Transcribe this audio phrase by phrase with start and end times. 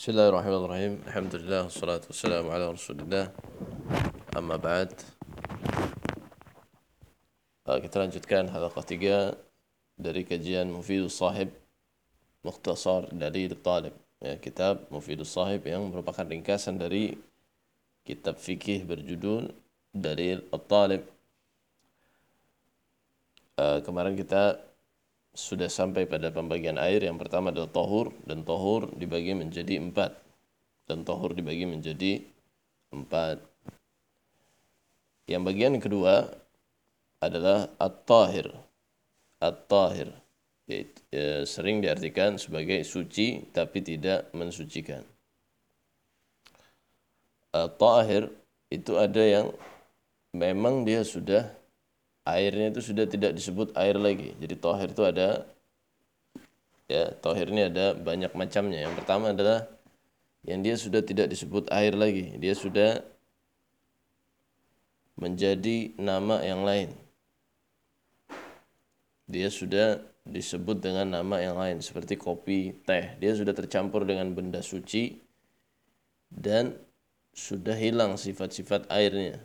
[0.00, 3.24] بسم الله الرحمن الرحيم الحمد لله والصلاة والسلام على رسول الله
[4.32, 4.96] أما بعد
[7.68, 9.36] كنت لنجدكان هذا قتقاء
[10.00, 11.48] دري كجيان مفيد الصاحب
[12.44, 13.92] مختصر دليل الطالب
[14.24, 17.20] كتاب مفيد الصاحب yang merupakan ringkasan دري
[18.08, 19.52] كتاب fikih berjudul
[19.92, 21.02] دليل الطالب
[23.60, 24.69] uh, kemarin kita
[25.30, 30.18] sudah sampai pada pembagian air yang pertama adalah tohur dan tohur dibagi menjadi empat
[30.90, 32.26] dan tohur dibagi menjadi
[32.90, 33.50] empat
[35.30, 36.26] yang bagian kedua
[37.22, 38.50] adalah at-tahir.
[39.38, 40.10] At-tahir
[40.66, 45.06] ya, sering diartikan sebagai suci tapi tidak mensucikan.
[47.54, 48.26] At-tahir
[48.74, 49.46] itu ada yang
[50.34, 51.46] memang dia sudah
[52.26, 54.36] airnya itu sudah tidak disebut air lagi.
[54.38, 55.28] Jadi tahir itu ada
[56.90, 58.88] ya, tahir ini ada banyak macamnya.
[58.88, 59.66] Yang pertama adalah
[60.44, 62.36] yang dia sudah tidak disebut air lagi.
[62.40, 63.04] Dia sudah
[65.20, 66.96] menjadi nama yang lain
[69.30, 73.14] dia sudah disebut dengan nama yang lain seperti kopi, teh.
[73.22, 75.22] Dia sudah tercampur dengan benda suci
[76.26, 76.74] dan
[77.30, 79.38] sudah hilang sifat-sifat airnya.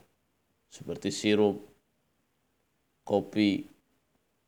[0.74, 1.62] Seperti sirup,
[3.06, 3.70] kopi,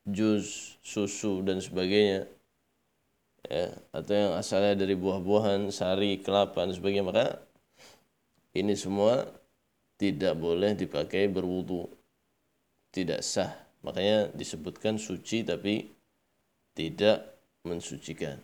[0.04, 2.26] jus, susu dan sebagainya.
[3.48, 7.06] Ya, atau yang asalnya dari buah-buahan, sari, kelapa dan sebagainya.
[7.06, 7.40] Maka
[8.52, 9.24] ini semua
[9.96, 11.88] tidak boleh dipakai berwudu.
[12.92, 15.86] Tidak sah Makanya disebutkan suci tapi
[16.74, 18.42] tidak mensucikan.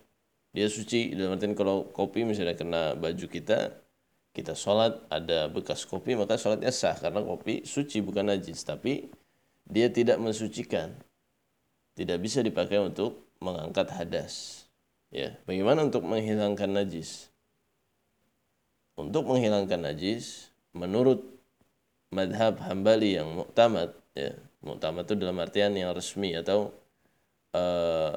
[0.54, 3.74] Dia suci dalam artian kalau kopi misalnya kena baju kita,
[4.30, 9.10] kita sholat ada bekas kopi maka sholatnya sah karena kopi suci bukan najis tapi
[9.68, 10.94] dia tidak mensucikan.
[11.94, 14.66] Tidak bisa dipakai untuk mengangkat hadas.
[15.14, 17.30] Ya, bagaimana untuk menghilangkan najis?
[18.98, 21.22] Untuk menghilangkan najis, menurut
[22.10, 26.72] madhab hambali yang muktamad, ya, Muktamad itu dalam artian yang resmi atau
[27.52, 28.16] uh,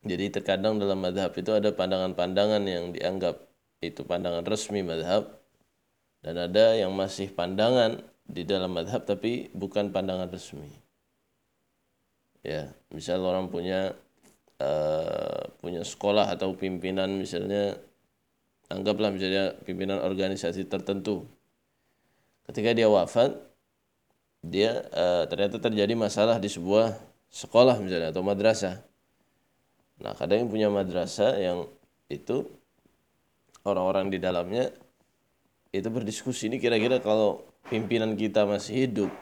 [0.00, 3.36] jadi terkadang dalam madhab itu ada pandangan-pandangan yang dianggap
[3.84, 5.28] itu pandangan resmi madhab
[6.24, 10.68] dan ada yang masih pandangan di dalam madhab tapi bukan pandangan resmi.
[12.44, 13.96] Ya, misal orang punya
[14.60, 17.80] uh, punya sekolah atau pimpinan misalnya
[18.68, 21.24] anggaplah misalnya pimpinan organisasi tertentu.
[22.44, 23.32] Ketika dia wafat,
[24.44, 26.94] dia uh, ternyata terjadi masalah di sebuah
[27.32, 28.80] sekolah misalnya atau madrasah.
[29.98, 31.66] Nah, kadang yang punya madrasah yang
[32.08, 32.46] itu
[33.66, 34.70] orang-orang di dalamnya
[35.74, 39.12] itu berdiskusi ini kira-kira kalau pimpinan kita masih hidup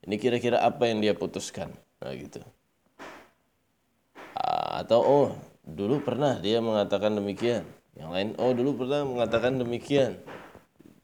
[0.00, 1.76] ini kira-kira apa yang dia putuskan?
[2.00, 2.40] Nah gitu.
[4.80, 5.28] Atau oh
[5.60, 7.68] dulu pernah dia mengatakan demikian.
[7.92, 10.16] Yang lain oh dulu pernah mengatakan demikian.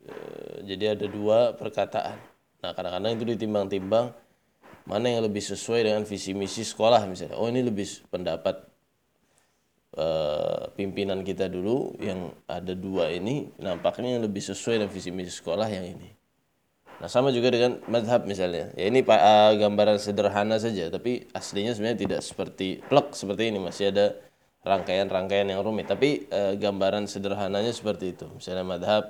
[0.08, 2.16] Eh, jadi ada dua perkataan.
[2.64, 4.16] Nah kadang-kadang itu ditimbang-timbang
[4.88, 7.36] mana yang lebih sesuai dengan visi misi sekolah misalnya.
[7.36, 8.64] Oh ini lebih pendapat
[9.94, 15.30] uh, pimpinan kita dulu yang ada dua ini nampaknya yang lebih sesuai dengan visi misi
[15.30, 16.10] sekolah yang ini.
[16.96, 18.72] Nah sama juga dengan madhab misalnya.
[18.74, 23.92] Ya ini uh, gambaran sederhana saja tapi aslinya sebenarnya tidak seperti plek seperti ini masih
[23.92, 24.16] ada
[24.66, 25.86] rangkaian-rangkaian yang rumit.
[25.86, 28.26] Tapi uh, gambaran sederhananya seperti itu.
[28.32, 29.04] Misalnya madhab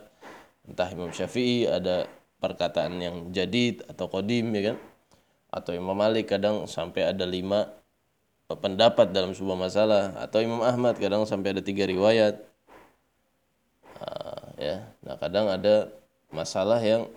[0.67, 2.11] entah Imam Syafi'i ada
[2.43, 4.77] perkataan yang jadid atau kodim ya kan
[5.49, 7.71] atau Imam Malik kadang sampai ada lima
[8.55, 10.15] pendapat dalam sebuah masalah.
[10.23, 12.39] Atau Imam Ahmad kadang sampai ada tiga riwayat.
[13.99, 14.77] Nah, ya.
[15.03, 15.91] Nah kadang ada
[16.31, 17.11] masalah yang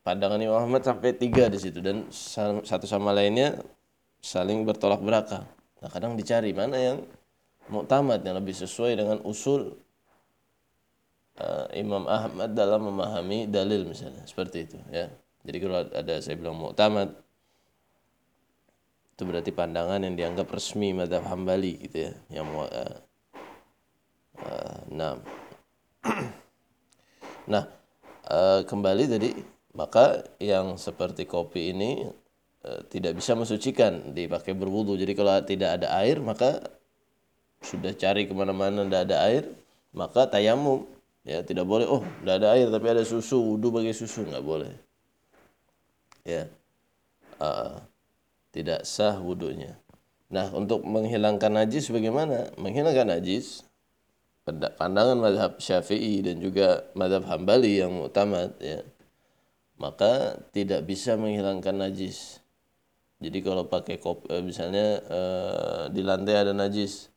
[0.00, 1.84] pandangan Imam Ahmad sampai tiga di situ.
[1.84, 2.08] Dan
[2.64, 3.60] satu sama lainnya
[4.24, 5.44] saling bertolak belakang.
[5.84, 7.04] Nah kadang dicari mana yang
[7.68, 9.76] muktamad yang lebih sesuai dengan usul
[11.40, 14.24] uh, Imam Ahmad dalam memahami dalil misalnya.
[14.24, 15.12] Seperti itu ya.
[15.40, 17.16] Jadi kalau ada saya bilang muktamad
[19.20, 22.96] itu berarti pandangan yang dianggap resmi madhab hambali gitu ya yang uh,
[24.40, 25.20] uh, nah
[27.44, 27.68] nah
[28.24, 32.08] uh, kembali tadi maka yang seperti kopi ini
[32.64, 34.98] uh, tidak bisa mensucikan dipakai berwudu.
[34.98, 36.58] Jadi kalau tidak ada air maka
[37.60, 39.44] sudah cari ke mana-mana tidak ada air
[39.92, 40.88] maka tayamum.
[41.20, 44.72] Ya tidak boleh oh tidak ada air tapi ada susu wudhu bagi susu nggak boleh.
[46.24, 46.48] Ya
[47.38, 47.89] uh,
[48.50, 49.78] tidak sah wudhunya
[50.30, 52.54] nah untuk menghilangkan najis bagaimana?
[52.54, 53.66] Menghilangkan najis
[54.78, 58.86] pandangan madhab syafi'i dan juga madhab hambali yang mutamat ya
[59.80, 62.44] maka tidak bisa menghilangkan najis.
[63.20, 67.08] Jadi kalau pakai kop, eh, misalnya uh, di lantai ada najis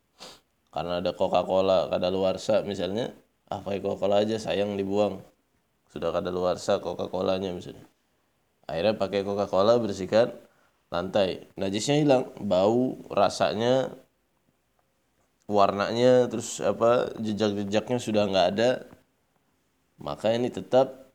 [0.71, 3.11] karena ada Coca-Cola kada luarsa misalnya
[3.51, 5.19] ah pakai Coca-Cola aja sayang dibuang.
[5.91, 7.83] Sudah kada luarsa Coca-Colanya misalnya.
[8.63, 10.31] Akhirnya pakai Coca-Cola bersihkan
[10.93, 11.49] lantai.
[11.57, 12.29] Najisnya hilang.
[12.37, 13.97] Bau rasanya
[15.49, 18.69] warnanya terus apa jejak-jejaknya sudah nggak ada.
[19.97, 21.09] Maka ini tetap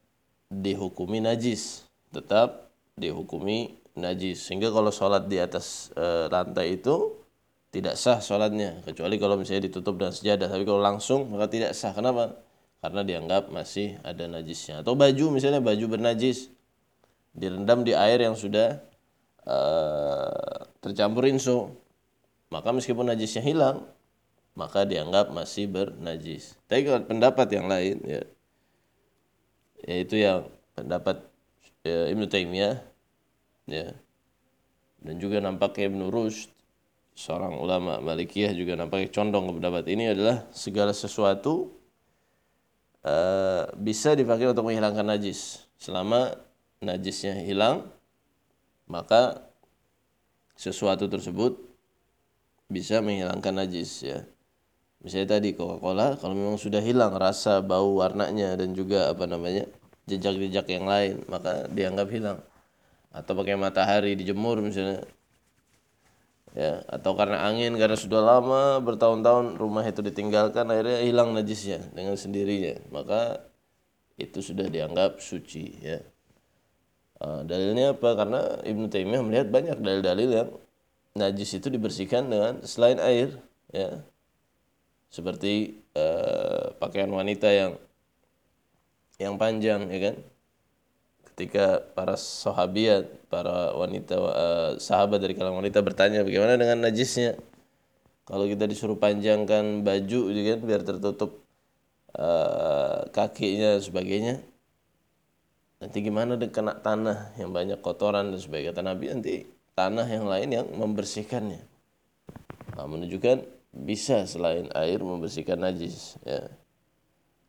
[0.50, 1.86] dihukumi najis.
[2.10, 4.42] Tetap dihukumi najis.
[4.42, 7.14] Sehingga kalau sholat di atas e, lantai itu
[7.70, 8.82] tidak sah sholatnya.
[8.82, 10.50] Kecuali kalau misalnya ditutup dengan sejadah.
[10.50, 11.94] Tapi kalau langsung maka tidak sah.
[11.94, 12.34] Kenapa?
[12.78, 14.82] Karena dianggap masih ada najisnya.
[14.82, 16.50] Atau baju misalnya baju bernajis.
[17.36, 18.87] Direndam di air yang sudah
[19.48, 21.72] uh, tercampur inso
[22.52, 23.88] maka meskipun najisnya hilang
[24.52, 28.22] maka dianggap masih bernajis tapi kalau pendapat yang lain ya
[29.88, 30.44] yaitu yang
[30.76, 31.24] pendapat
[31.86, 32.76] ya, Ibnu Taimiyah
[33.66, 33.96] ya
[35.00, 36.50] dan juga nampaknya Ibnu Rushd
[37.18, 41.78] seorang ulama Malikiyah juga nampaknya condong ke pendapat ini adalah segala sesuatu
[43.02, 45.66] uh, bisa dipakai untuk menghilangkan najis.
[45.78, 46.34] Selama
[46.82, 47.86] najisnya hilang,
[48.88, 49.46] maka
[50.58, 51.60] sesuatu tersebut
[52.68, 54.26] bisa menghilangkan najis ya.
[54.98, 59.70] Misalnya tadi Coca-Cola kalau memang sudah hilang rasa, bau, warnanya dan juga apa namanya
[60.10, 62.38] jejak-jejak yang lain, maka dianggap hilang.
[63.14, 65.06] Atau pakai matahari dijemur misalnya
[66.56, 72.16] ya atau karena angin karena sudah lama bertahun-tahun rumah itu ditinggalkan akhirnya hilang najisnya dengan
[72.16, 73.46] sendirinya maka
[74.16, 76.00] itu sudah dianggap suci ya
[77.22, 80.50] uh, dalilnya apa karena Ibnu Taimiyah melihat banyak dalil-dalil yang
[81.18, 83.38] najis itu dibersihkan dengan selain air
[83.74, 84.02] ya
[85.08, 87.72] seperti uh, pakaian wanita yang
[89.18, 90.16] yang panjang ya kan
[91.38, 97.38] ketika para sahabiat, para wanita uh, sahabat dari kalangan wanita bertanya bagaimana dengan najisnya?
[98.26, 101.38] Kalau kita disuruh panjangkan baju gitu kan biar tertutup
[102.18, 104.42] uh, kakinya sebagainya.
[105.78, 108.74] Nanti gimana dengan kena tanah yang banyak kotoran dan sebagainya.
[108.74, 109.34] Kata Nabi nanti
[109.78, 111.62] tanah yang lain yang membersihkannya.
[112.74, 116.50] Nah, menunjukkan bisa selain air membersihkan najis ya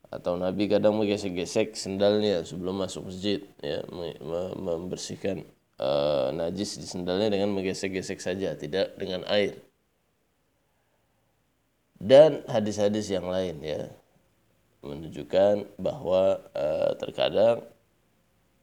[0.09, 3.85] atau Nabi kadang menggesek-gesek sendalnya sebelum masuk masjid ya
[4.57, 5.45] membersihkan
[5.77, 9.61] uh, najis di sendalnya dengan menggesek-gesek saja tidak dengan air
[12.01, 13.93] dan hadis-hadis yang lain ya
[14.81, 17.61] menunjukkan bahwa uh, terkadang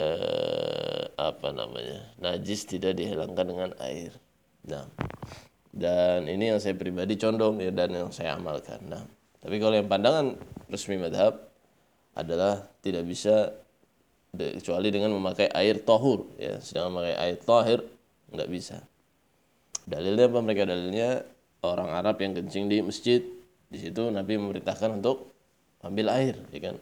[0.00, 4.12] uh, apa namanya najis tidak dihilangkan dengan air.
[4.68, 4.86] Nah
[5.76, 8.80] dan ini yang saya pribadi condong ya dan yang saya amalkan.
[8.88, 9.04] Nah
[9.40, 10.36] tapi kalau yang pandangan
[10.68, 11.38] resmi madhab
[12.16, 13.52] adalah tidak bisa
[14.36, 16.60] kecuali dengan memakai air tohur ya.
[16.60, 17.80] Sedangkan memakai air tohir
[18.32, 18.82] nggak bisa.
[19.86, 20.66] Dalilnya apa mereka?
[20.66, 21.22] Dalilnya
[21.62, 23.22] orang Arab yang kencing di masjid
[23.66, 25.30] di situ Nabi memerintahkan untuk
[25.86, 26.76] ambil air ya kan?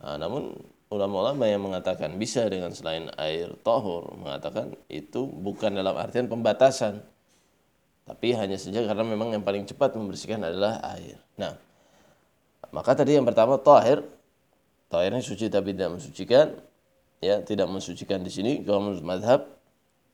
[0.00, 0.56] Nah, namun
[0.90, 7.00] ulama-ulama yang mengatakan bisa dengan selain air tohur mengatakan itu bukan dalam artian pembatasan
[8.04, 11.54] tapi hanya saja karena memang yang paling cepat membersihkan adalah air nah
[12.70, 14.06] maka tadi yang pertama tahir,
[14.86, 16.54] tahirnya suci tapi tidak mensucikan,
[17.18, 19.50] ya tidak mensucikan di sini kalau menurut madhab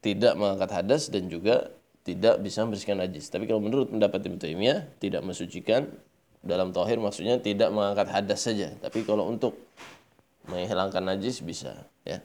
[0.01, 1.69] tidak mengangkat hadas dan juga
[2.07, 3.29] tidak bisa membersihkan najis.
[3.29, 5.91] Tapi kalau menurut pendapat Ibnu Taimiyah tidak mensucikan
[6.47, 8.73] dalam tahir maksudnya tidak mengangkat hadas saja.
[8.81, 9.59] Tapi kalau untuk
[10.49, 12.23] menghilangkan najis bisa, ya.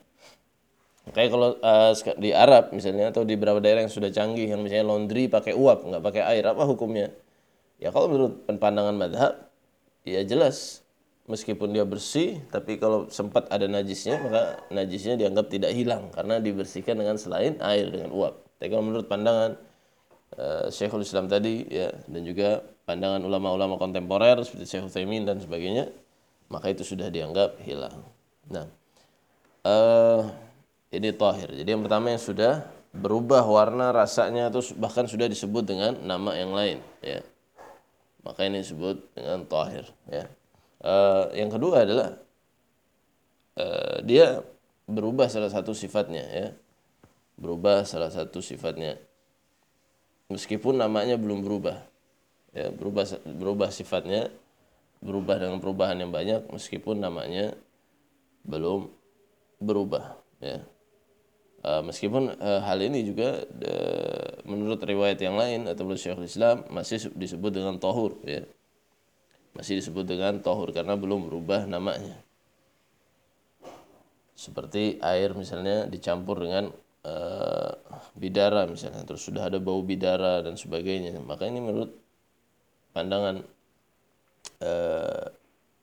[1.09, 4.85] Kayak kalau uh, di Arab misalnya atau di beberapa daerah yang sudah canggih yang misalnya
[4.85, 7.09] laundry pakai uap nggak pakai air apa hukumnya?
[7.81, 9.49] Ya kalau menurut pandangan madhab
[10.05, 10.85] ya jelas
[11.25, 16.93] meskipun dia bersih tapi kalau sempat ada najisnya maka najisnya dianggap tidak hilang karena dibersihkan
[16.93, 18.37] dengan selain air dengan uap.
[18.61, 19.57] Tapi kalau menurut pandangan
[20.37, 25.89] uh, Syekhul Islam tadi ya dan juga pandangan ulama-ulama kontemporer seperti Syekh Utsaimin dan sebagainya
[26.51, 28.03] maka itu sudah dianggap hilang.
[28.51, 28.67] Nah,
[29.63, 30.27] uh,
[30.91, 31.47] ini tahir.
[31.55, 36.51] Jadi yang pertama yang sudah berubah warna rasanya atau bahkan sudah disebut dengan nama yang
[36.51, 37.23] lain ya.
[38.21, 40.27] Maka ini disebut dengan tahir ya.
[40.83, 42.19] Uh, yang kedua adalah
[43.55, 44.43] uh, dia
[44.91, 46.47] berubah salah satu sifatnya ya.
[47.39, 48.99] Berubah salah satu sifatnya.
[50.27, 51.79] Meskipun namanya belum berubah
[52.51, 52.69] ya.
[52.75, 54.27] Berubah berubah sifatnya
[55.01, 57.57] berubah dengan perubahan yang banyak meskipun namanya
[58.45, 58.89] belum
[59.57, 60.61] berubah ya.
[61.61, 66.65] Uh, meskipun uh, hal ini juga uh, menurut riwayat yang lain atau menurut Syekhul Islam
[66.73, 68.41] masih disebut dengan tohur ya.
[69.53, 72.17] Masih disebut dengan tohur karena belum berubah namanya.
[74.33, 76.73] Seperti air misalnya dicampur dengan
[78.13, 81.17] bidara misalnya terus sudah ada bau bidara dan sebagainya.
[81.21, 81.93] Maka ini menurut
[82.93, 83.45] pandangan
[84.61, 85.25] uh,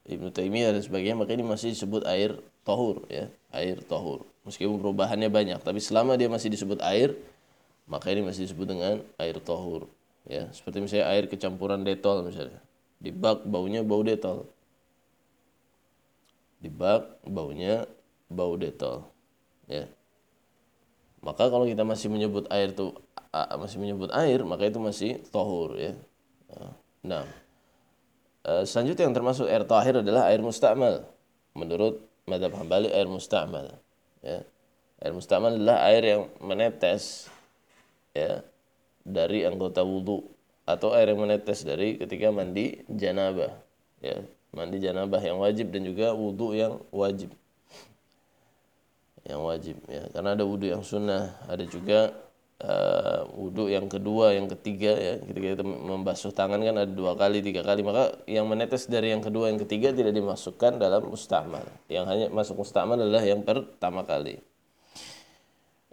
[0.08, 3.28] Ibnu Taimiyah dan sebagainya maka ini masih disebut air tohur ya.
[3.52, 4.24] Air tohur.
[4.48, 7.12] Meskipun perubahannya banyak tapi selama dia masih disebut air
[7.84, 9.84] maka ini masih disebut dengan air tohur
[10.24, 10.48] ya.
[10.56, 12.60] Seperti misalnya air kecampuran detol misalnya.
[12.96, 14.48] Di bak baunya bau detol.
[16.58, 17.84] Di bak baunya
[18.32, 19.04] bau detol
[19.68, 19.84] ya.
[21.20, 22.96] Maka kalau kita masih menyebut air itu
[23.34, 25.92] masih menyebut air maka itu masih tohur ya.
[27.04, 27.28] Nah.
[27.28, 27.47] Eh,
[28.64, 31.04] selanjutnya yang termasuk air tahir adalah air musta'mal.
[31.58, 33.76] Menurut madhab hambali air musta'mal.
[34.24, 34.44] Ya.
[34.98, 37.30] Air musta'mal adalah air yang menetes
[38.14, 38.42] ya
[39.06, 40.26] dari anggota wudhu
[40.68, 43.52] atau air yang menetes dari ketika mandi janabah.
[44.04, 47.32] Ya, mandi janabah yang wajib dan juga wudhu yang wajib.
[49.24, 52.14] Yang wajib ya, karena ada wudhu yang sunnah, ada juga
[52.64, 57.42] uh, wudhu yang kedua, yang ketiga ya ketika kita membasuh tangan kan ada dua kali,
[57.42, 61.64] tiga kali maka yang menetes dari yang kedua, yang ketiga tidak dimasukkan dalam mustahmal.
[61.86, 64.42] Yang hanya masuk mustahmal adalah yang pertama kali.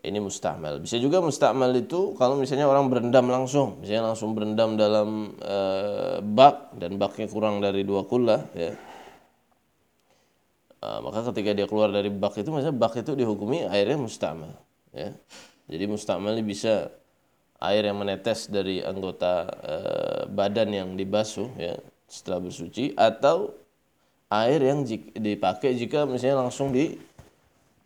[0.05, 0.85] Ini mustahmal.
[0.85, 6.77] Bisa juga mustahmal itu kalau misalnya orang berendam langsung, misalnya langsung berendam dalam uh, bak
[6.77, 8.77] dan baknya kurang dari dua kula ya.
[10.85, 14.53] Uh, maka ketika dia keluar dari bak itu, misalnya bak itu dihukumi airnya mustahmal
[14.93, 15.09] ya
[15.65, 16.93] jadi mustakmal bisa
[17.63, 19.75] air yang menetes dari anggota e,
[20.29, 23.55] badan yang dibasuh ya setelah bersuci atau
[24.29, 26.93] air yang dipakai jika misalnya langsung di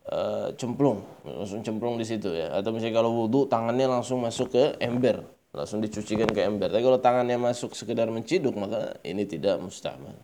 [0.03, 0.19] e,
[0.59, 2.51] cemplung langsung cemplung di situ ya.
[2.51, 6.69] Atau misalnya kalau wudhu tangannya langsung masuk ke ember langsung dicucikan ke ember.
[6.69, 10.17] Tapi kalau tangannya masuk sekedar menciduk maka ini tidak mustakmal.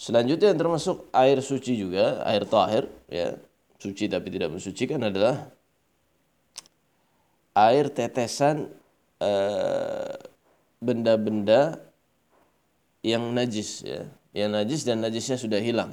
[0.00, 3.36] Selanjutnya yang termasuk air suci juga air tahir ya.
[3.80, 5.48] Suci tapi tidak mensucikan adalah
[7.54, 8.70] air tetesan
[9.18, 10.14] eh,
[10.80, 11.78] benda-benda uh,
[13.02, 14.06] yang najis ya.
[14.30, 15.92] Yang najis dan najisnya sudah hilang.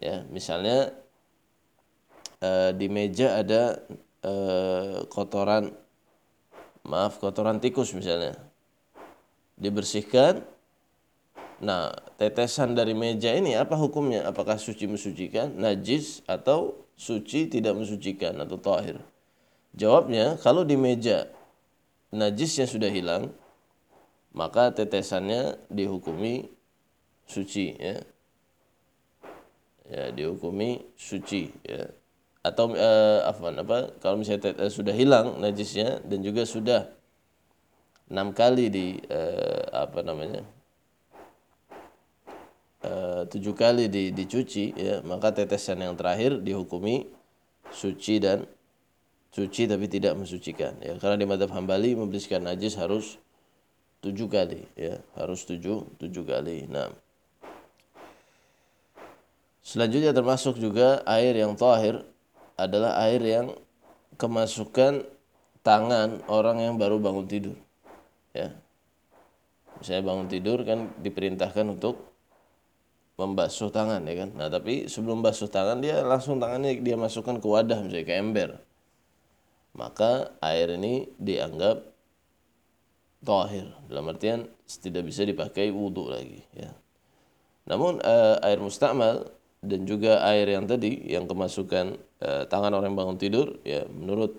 [0.00, 0.92] Ya misalnya
[2.40, 3.80] uh, di meja ada
[4.24, 5.72] uh, kotoran
[6.84, 8.36] maaf kotoran tikus misalnya.
[9.56, 10.44] Dibersihkan.
[11.60, 14.28] Nah tetesan dari meja ini apa hukumnya?
[14.28, 19.00] Apakah suci mensucikan najis atau suci tidak mensucikan atau tahir
[19.76, 21.28] Jawabnya, kalau di meja
[22.08, 23.28] najisnya sudah hilang,
[24.32, 26.48] maka tetesannya dihukumi
[27.28, 28.00] suci ya.
[29.86, 31.92] Ya, dihukumi suci ya.
[32.40, 36.88] Atau eh, apa apa kalau misalnya tetes, sudah hilang najisnya dan juga sudah
[38.08, 40.40] enam kali di eh, apa namanya?
[42.86, 47.10] Uh, tujuh kali di, dicuci ya maka tetesan yang terakhir dihukumi
[47.74, 48.46] suci dan
[49.36, 50.96] suci tapi tidak mensucikan ya.
[50.96, 53.20] Karena di madhab hambali membersihkan najis harus
[54.00, 54.96] tujuh kali ya.
[55.12, 56.88] Harus tujuh tujuh kali nah
[59.60, 62.00] selanjutnya termasuk juga air yang tahir
[62.56, 63.52] adalah air yang
[64.16, 65.04] kemasukan
[65.60, 67.56] tangan orang yang baru bangun tidur
[68.32, 68.56] ya.
[69.76, 72.00] Misalnya bangun tidur kan diperintahkan untuk
[73.20, 74.30] membasuh tangan ya kan.
[74.32, 78.50] Nah tapi sebelum basuh tangan dia langsung tangannya dia masukkan ke wadah misalnya ke ember
[79.76, 81.84] maka air ini dianggap
[83.20, 86.72] tohir dalam artian tidak bisa dipakai wudhu lagi ya.
[87.68, 89.28] Namun uh, air mustakmal
[89.60, 94.38] dan juga air yang tadi yang kemasukan uh, tangan orang yang bangun tidur ya menurut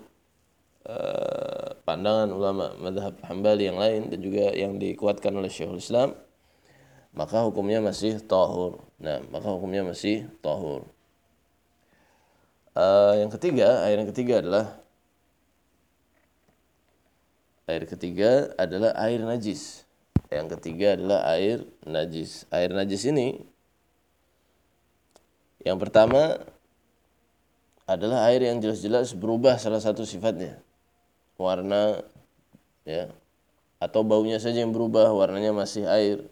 [0.88, 6.16] uh, pandangan ulama madhab hambali yang lain dan juga yang dikuatkan oleh Syekhul Islam
[7.12, 8.80] maka hukumnya masih tahur.
[8.98, 10.88] Nah maka hukumnya masih tahur.
[12.78, 14.87] Uh, yang ketiga air yang ketiga adalah
[17.68, 19.84] Air ketiga adalah air najis.
[20.32, 22.48] Yang ketiga adalah air najis.
[22.48, 23.44] Air najis ini
[25.68, 26.40] yang pertama
[27.84, 30.64] adalah air yang jelas-jelas berubah salah satu sifatnya.
[31.36, 32.00] Warna
[32.88, 33.12] ya
[33.78, 36.24] atau baunya saja yang berubah, warnanya masih air.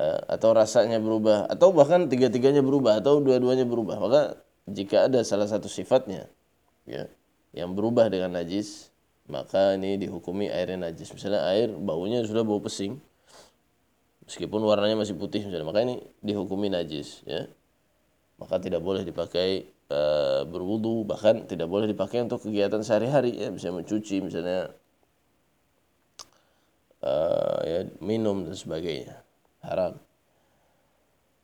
[0.00, 4.02] Eh, atau rasanya berubah atau bahkan tiga-tiganya berubah atau dua-duanya berubah.
[4.02, 4.20] Maka
[4.66, 6.26] jika ada salah satu sifatnya
[6.86, 7.06] ya
[7.54, 8.89] yang berubah dengan najis
[9.30, 11.14] maka ini dihukumi airnya najis.
[11.14, 12.98] Misalnya air baunya sudah bau pesing,
[14.26, 17.22] meskipun warnanya masih putih misalnya, maka ini dihukumi najis.
[17.24, 17.46] Ya.
[18.36, 20.00] Maka tidak boleh dipakai e,
[20.50, 24.74] berwudu, bahkan tidak boleh dipakai untuk kegiatan sehari-hari, ya, bisa mencuci misalnya
[27.04, 27.12] e,
[27.64, 29.22] ya, minum dan sebagainya,
[29.62, 30.00] haram.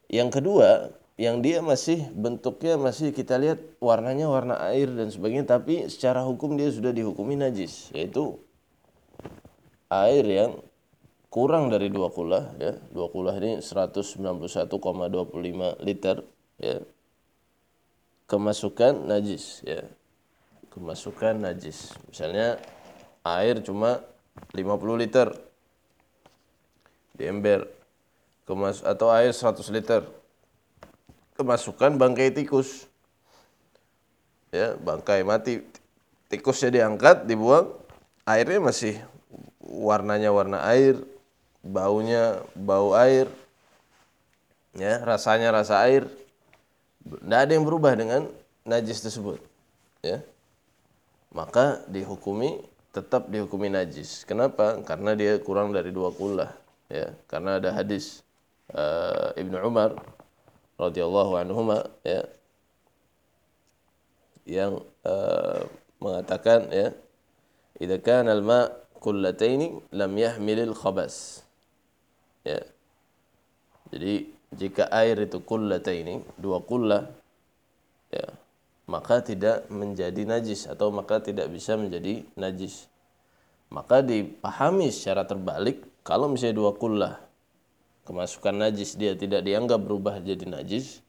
[0.06, 5.88] Yang kedua, yang dia masih bentuknya masih kita lihat warnanya warna air dan sebagainya tapi
[5.88, 8.36] secara hukum dia sudah dihukumi najis yaitu
[9.88, 10.60] air yang
[11.36, 12.80] kurang dari dua kulah ya.
[12.88, 14.72] Dua kulah ini 191,25
[15.84, 16.16] liter
[16.56, 16.80] ya.
[18.24, 19.84] Kemasukan najis ya.
[20.72, 21.92] Kemasukan najis.
[22.08, 22.56] Misalnya
[23.20, 24.00] air cuma
[24.56, 25.28] 50 liter
[27.16, 27.68] di ember.
[28.46, 30.06] Kemas atau air 100 liter
[31.36, 32.88] kemasukan bangkai tikus.
[34.50, 35.60] Ya bangkai mati
[36.32, 37.70] tikusnya diangkat dibuang
[38.26, 38.98] airnya masih
[39.60, 40.98] warnanya warna air
[41.60, 43.28] baunya bau air
[44.74, 46.08] ya rasanya rasa air.
[47.06, 48.26] Tidak ada yang berubah dengan
[48.66, 49.38] najis tersebut
[50.02, 50.22] ya.
[51.30, 54.24] Maka dihukumi tetap dihukumi najis.
[54.24, 54.80] Kenapa?
[54.82, 56.50] Karena dia kurang dari dua kullah
[56.88, 57.12] ya.
[57.28, 58.24] Karena ada hadis
[58.72, 59.94] uh, Ibnu Umar
[60.76, 61.60] radhiyallahu anhu
[62.04, 62.22] ya
[64.46, 65.66] yang uh,
[65.98, 66.94] mengatakan ya
[67.82, 68.70] idza kana al-ma'
[69.02, 71.42] kullataini lam yahmilil khabas.
[72.46, 72.62] Ya.
[73.90, 77.10] Jadi jika air itu kullataini dua kullah
[78.14, 78.26] ya
[78.86, 82.86] maka tidak menjadi najis atau maka tidak bisa menjadi najis.
[83.66, 87.25] Maka dipahami secara terbalik kalau misalnya dua kullah
[88.06, 91.02] kemasukan najis dia tidak dianggap berubah jadi najis,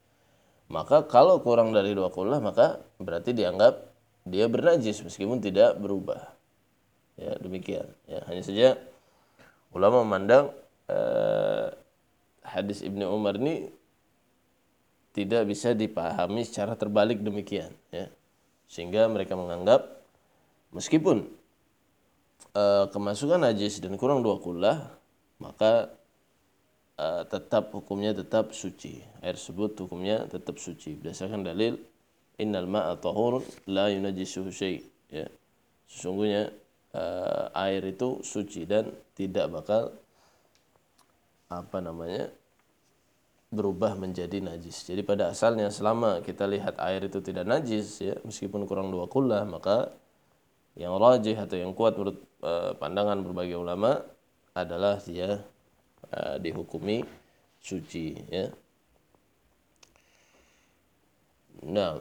[0.68, 3.88] maka kalau kurang dari dua kullah maka berarti dianggap
[4.28, 6.36] dia bernajis meskipun tidak berubah.
[7.18, 7.88] Ya, demikian.
[8.06, 8.68] Ya, hanya saja
[9.72, 10.52] ulama memandang
[10.90, 11.72] eh,
[12.44, 13.72] hadis Ibnu Umar ini
[15.16, 18.12] tidak bisa dipahami secara terbalik demikian, ya.
[18.70, 19.98] Sehingga mereka menganggap
[20.76, 21.26] meskipun
[22.54, 24.94] uh, kemasukan najis dan kurang dua kullah
[25.38, 25.94] maka
[26.98, 29.02] uh, tetap hukumnya tetap suci.
[29.22, 30.98] Air tersebut hukumnya tetap suci.
[30.98, 31.78] Berdasarkan dalil
[32.42, 34.82] innal ma'a tahur la yunajjisuhu syai.
[35.10, 35.30] Ya.
[35.88, 36.52] Sesungguhnya
[36.94, 39.96] uh, air itu suci dan tidak bakal
[41.48, 42.28] apa namanya
[43.48, 44.84] berubah menjadi najis.
[44.84, 49.48] Jadi pada asalnya selama kita lihat air itu tidak najis ya meskipun kurang dua kullah
[49.48, 49.96] maka
[50.76, 54.04] yang rajih atau yang kuat menurut uh, pandangan berbagai ulama
[54.52, 55.40] adalah dia
[56.14, 57.06] uh, dihukumi
[57.62, 58.54] suci ya.
[61.68, 62.00] Nah,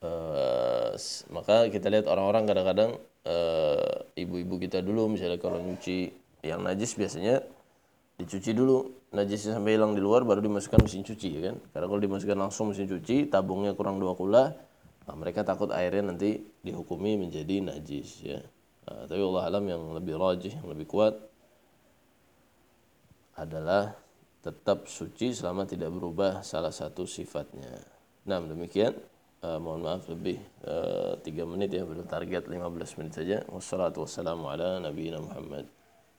[0.00, 0.92] uh,
[1.30, 2.92] maka kita lihat orang-orang kadang-kadang
[4.14, 6.14] ibu-ibu kita dulu misalnya kalau nyuci
[6.46, 7.42] yang najis biasanya
[8.22, 12.00] dicuci dulu najisnya sampai hilang di luar baru dimasukkan mesin cuci ya kan karena kalau
[12.06, 14.54] dimasukkan langsung mesin cuci tabungnya kurang dua kula
[15.06, 18.42] Nah, mereka takut airnya nanti dihukumi menjadi najis ya.
[18.86, 21.14] Nah, tapi Allah alam yang lebih rajih, yang lebih kuat
[23.36, 23.94] adalah
[24.40, 27.82] tetap suci selama tidak berubah salah satu sifatnya.
[28.26, 28.94] Nah, demikian.
[29.44, 33.44] Uh, mohon maaf lebih uh, 3 menit ya, belum target 15 menit saja.
[33.52, 35.75] Wassalamualaikum warahmatullahi wabarakatuh.